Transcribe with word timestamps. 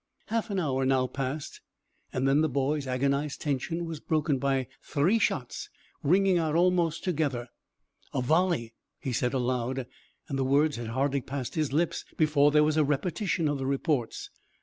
Half 0.29 0.49
an 0.49 0.59
hour 0.59 0.83
now 0.83 1.05
passed, 1.05 1.61
and 2.11 2.27
then 2.27 2.41
the 2.41 2.49
boy's 2.49 2.87
agonised 2.87 3.39
tension 3.41 3.85
was 3.85 3.99
broken 3.99 4.39
by 4.39 4.67
three 4.81 5.19
shots 5.19 5.69
ringing 6.01 6.39
out 6.39 6.55
almost 6.55 7.03
together. 7.03 7.49
"A 8.11 8.19
volley!" 8.19 8.73
he 8.97 9.13
said 9.13 9.35
aloud, 9.35 9.85
and 10.27 10.39
the 10.39 10.43
words 10.43 10.77
had 10.77 10.87
hardly 10.87 11.21
passed 11.21 11.53
his 11.53 11.71
lips 11.71 12.03
before 12.17 12.49
there 12.49 12.63
was 12.63 12.77
a 12.77 12.83
repetition 12.83 13.47
of 13.47 13.59
the 13.59 13.67
reports. 13.67 14.31